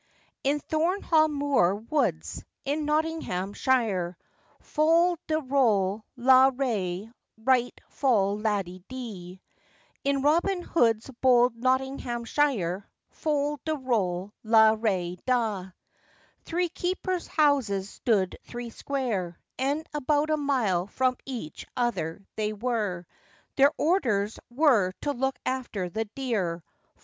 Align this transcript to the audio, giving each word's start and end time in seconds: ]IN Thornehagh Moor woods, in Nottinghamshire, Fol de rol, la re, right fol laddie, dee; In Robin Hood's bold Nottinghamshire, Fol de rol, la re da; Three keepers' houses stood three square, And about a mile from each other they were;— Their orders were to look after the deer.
]IN 0.43 0.59
Thornehagh 0.61 1.29
Moor 1.29 1.75
woods, 1.75 2.43
in 2.65 2.85
Nottinghamshire, 2.85 4.17
Fol 4.59 5.19
de 5.27 5.39
rol, 5.39 6.03
la 6.15 6.49
re, 6.51 7.11
right 7.37 7.79
fol 7.87 8.39
laddie, 8.39 8.83
dee; 8.89 9.39
In 10.03 10.23
Robin 10.23 10.63
Hood's 10.63 11.07
bold 11.21 11.55
Nottinghamshire, 11.55 12.89
Fol 13.11 13.59
de 13.63 13.75
rol, 13.75 14.31
la 14.43 14.71
re 14.75 15.19
da; 15.27 15.69
Three 16.45 16.69
keepers' 16.69 17.27
houses 17.27 17.87
stood 17.91 18.39
three 18.43 18.71
square, 18.71 19.39
And 19.59 19.85
about 19.93 20.31
a 20.31 20.35
mile 20.37 20.87
from 20.87 21.15
each 21.27 21.63
other 21.77 22.25
they 22.35 22.53
were;— 22.53 23.05
Their 23.55 23.69
orders 23.77 24.39
were 24.49 24.93
to 25.01 25.11
look 25.11 25.37
after 25.45 25.89
the 25.91 26.05
deer. 26.15 26.63